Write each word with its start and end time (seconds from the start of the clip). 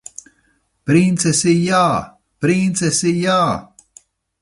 Princesi 0.91 1.55
jā! 1.67 1.83
Princesi 2.47 3.17
jā! 3.27 3.41